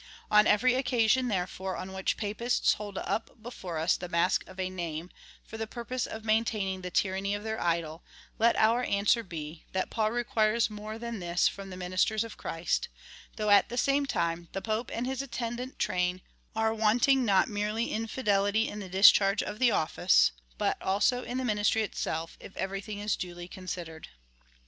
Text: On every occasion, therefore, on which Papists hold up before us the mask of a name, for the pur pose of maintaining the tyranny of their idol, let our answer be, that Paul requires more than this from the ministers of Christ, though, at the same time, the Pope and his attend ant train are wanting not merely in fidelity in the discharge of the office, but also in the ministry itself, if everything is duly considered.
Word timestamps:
On 0.31 0.47
every 0.47 0.73
occasion, 0.73 1.27
therefore, 1.27 1.77
on 1.77 1.93
which 1.93 2.17
Papists 2.17 2.73
hold 2.73 2.97
up 2.97 3.39
before 3.39 3.77
us 3.77 3.95
the 3.95 4.09
mask 4.09 4.43
of 4.47 4.59
a 4.59 4.67
name, 4.67 5.11
for 5.45 5.57
the 5.59 5.67
pur 5.67 5.85
pose 5.85 6.07
of 6.07 6.25
maintaining 6.25 6.81
the 6.81 6.89
tyranny 6.89 7.35
of 7.35 7.43
their 7.43 7.61
idol, 7.61 8.03
let 8.39 8.55
our 8.55 8.83
answer 8.83 9.21
be, 9.21 9.63
that 9.73 9.91
Paul 9.91 10.09
requires 10.11 10.71
more 10.71 10.97
than 10.97 11.19
this 11.19 11.47
from 11.47 11.69
the 11.69 11.77
ministers 11.77 12.23
of 12.23 12.35
Christ, 12.35 12.87
though, 13.35 13.51
at 13.51 13.69
the 13.69 13.77
same 13.77 14.07
time, 14.07 14.49
the 14.53 14.59
Pope 14.63 14.89
and 14.91 15.05
his 15.05 15.21
attend 15.21 15.59
ant 15.59 15.77
train 15.77 16.23
are 16.55 16.73
wanting 16.73 17.23
not 17.23 17.47
merely 17.47 17.93
in 17.93 18.07
fidelity 18.07 18.67
in 18.67 18.79
the 18.79 18.89
discharge 18.89 19.43
of 19.43 19.59
the 19.59 19.69
office, 19.69 20.31
but 20.57 20.81
also 20.81 21.21
in 21.21 21.37
the 21.37 21.45
ministry 21.45 21.83
itself, 21.83 22.37
if 22.39 22.57
everything 22.57 22.97
is 22.97 23.15
duly 23.15 23.47
considered. 23.47 24.07